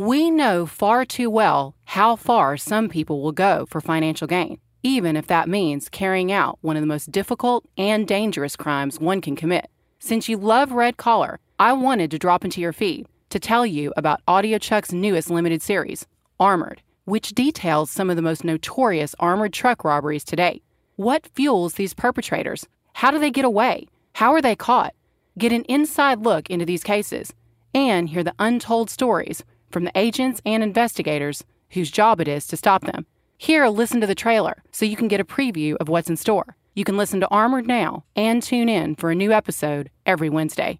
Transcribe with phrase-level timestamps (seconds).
[0.00, 5.14] We know far too well how far some people will go for financial gain, even
[5.14, 9.36] if that means carrying out one of the most difficult and dangerous crimes one can
[9.36, 9.70] commit.
[9.98, 13.92] Since you love Red Collar, I wanted to drop into your feed to tell you
[13.94, 16.06] about AudioChuck's newest limited series,
[16.38, 20.62] Armored, which details some of the most notorious armored truck robberies to date.
[20.96, 22.66] What fuels these perpetrators?
[22.94, 23.86] How do they get away?
[24.14, 24.94] How are they caught?
[25.36, 27.34] Get an inside look into these cases
[27.74, 32.56] and hear the untold stories from the agents and investigators whose job it is to
[32.56, 33.06] stop them.
[33.38, 36.56] Here, listen to the trailer so you can get a preview of what's in store.
[36.74, 40.78] You can listen to Armored now and tune in for a new episode every Wednesday.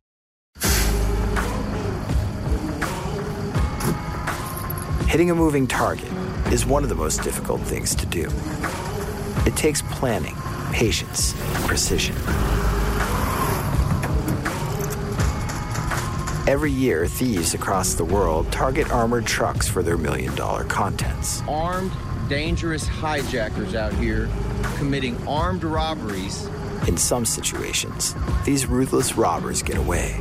[5.07, 6.13] Hitting a moving target
[6.53, 8.31] is one of the most difficult things to do.
[9.45, 10.37] It takes planning,
[10.73, 11.35] patience,
[11.67, 12.15] precision.
[16.51, 21.43] Every year, thieves across the world target armored trucks for their million dollar contents.
[21.47, 21.93] Armed,
[22.29, 24.29] dangerous hijackers out here
[24.75, 26.49] committing armed robberies.
[26.89, 30.17] In some situations, these ruthless robbers get away,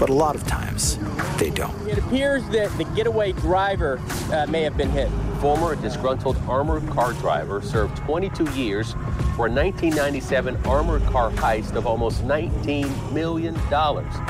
[0.00, 0.98] but a lot of times,
[1.36, 1.72] they don't.
[1.86, 4.00] It appears that the getaway driver
[4.32, 5.08] uh, may have been hit.
[5.40, 8.94] Former disgruntled armored car driver served 22 years
[9.36, 13.56] for a 1997 armored car heist of almost $19 million.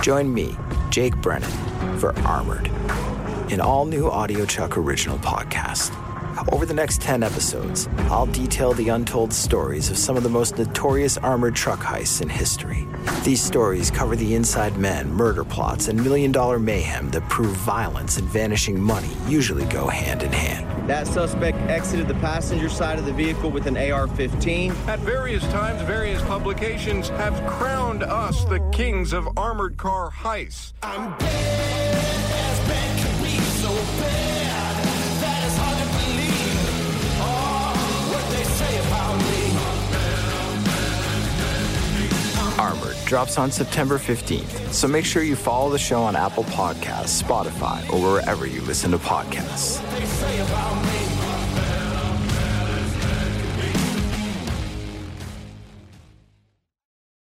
[0.02, 0.54] Join me,
[0.90, 1.50] Jake Brennan,
[1.98, 2.68] for Armored,
[3.50, 6.07] an all new AudioChuck original podcast.
[6.52, 10.56] Over the next 10 episodes, I'll detail the untold stories of some of the most
[10.56, 12.86] notorious armored truck heists in history.
[13.24, 18.18] These stories cover the inside men, murder plots, and million dollar mayhem that prove violence
[18.18, 20.66] and vanishing money usually go hand in hand.
[20.88, 24.70] That suspect exited the passenger side of the vehicle with an AR 15.
[24.86, 30.72] At various times, various publications have crowned us the kings of armored car heists.
[30.82, 31.94] I'm bad
[32.50, 34.37] as bad can be, so bad
[43.08, 47.82] drops on September 15th, so make sure you follow the show on Apple Podcasts, Spotify,
[47.90, 49.78] or wherever you listen to podcasts.